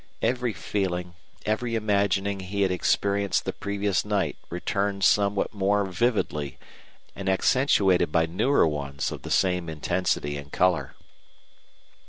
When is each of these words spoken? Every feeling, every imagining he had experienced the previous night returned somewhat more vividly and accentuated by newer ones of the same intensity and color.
Every 0.23 0.51
feeling, 0.51 1.13
every 1.45 1.75
imagining 1.75 2.39
he 2.39 2.63
had 2.63 2.71
experienced 2.71 3.45
the 3.45 3.53
previous 3.53 4.03
night 4.03 4.35
returned 4.49 5.03
somewhat 5.03 5.53
more 5.53 5.85
vividly 5.85 6.57
and 7.15 7.29
accentuated 7.29 8.11
by 8.11 8.25
newer 8.25 8.67
ones 8.67 9.11
of 9.11 9.21
the 9.21 9.29
same 9.29 9.69
intensity 9.69 10.37
and 10.37 10.51
color. 10.51 10.95